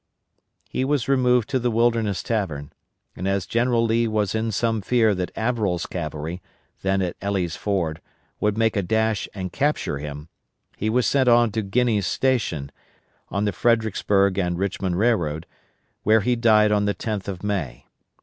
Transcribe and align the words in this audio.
He 0.67 0.83
was 0.83 1.07
removed 1.07 1.47
to 1.51 1.59
the 1.59 1.69
Wilderness 1.69 2.23
Tavern, 2.23 2.73
and 3.15 3.27
as 3.27 3.45
General 3.45 3.85
Lee 3.85 4.07
was 4.07 4.33
in 4.33 4.51
some 4.51 4.81
fear 4.81 5.13
that 5.13 5.29
Averell's 5.37 5.85
cavalry, 5.85 6.41
then 6.81 7.03
at 7.03 7.15
Elley's 7.21 7.55
Ford, 7.55 8.01
would 8.39 8.57
make 8.57 8.75
a 8.75 8.81
dash 8.81 9.29
and 9.35 9.53
capture 9.53 9.99
him, 9.99 10.27
he 10.75 10.89
was 10.89 11.05
sent 11.05 11.29
on 11.29 11.51
to 11.51 11.61
Guiney's 11.61 12.07
Station, 12.07 12.71
on 13.29 13.45
the 13.45 13.51
Fredericksburg 13.53 14.39
and 14.39 14.57
Richmond 14.57 14.97
Railroad, 14.97 15.45
where 16.01 16.21
he 16.21 16.35
died 16.35 16.71
on 16.71 16.85
the 16.85 16.95
10th 16.95 17.27
of 17.27 17.43
May. 17.43 17.85